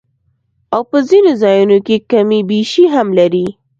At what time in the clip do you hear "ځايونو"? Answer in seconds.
1.41-1.77